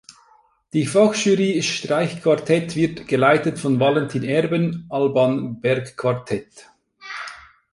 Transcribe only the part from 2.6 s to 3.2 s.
wird